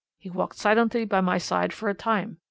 He 0.17 0.31
walked 0.31 0.55
silently 0.55 1.05
by 1.05 1.21
my 1.21 1.37
side 1.37 1.73
for 1.73 1.87
a 1.87 1.93
time. 1.93 2.39